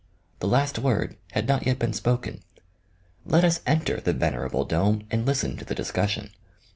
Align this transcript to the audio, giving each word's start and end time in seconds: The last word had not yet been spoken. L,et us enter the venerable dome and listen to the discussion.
The 0.39 0.47
last 0.47 0.79
word 0.79 1.15
had 1.33 1.47
not 1.47 1.67
yet 1.67 1.77
been 1.77 1.93
spoken. 1.93 2.41
L,et 3.29 3.43
us 3.43 3.61
enter 3.67 4.01
the 4.01 4.13
venerable 4.13 4.65
dome 4.65 5.05
and 5.11 5.27
listen 5.27 5.57
to 5.57 5.65
the 5.65 5.75
discussion. 5.75 6.31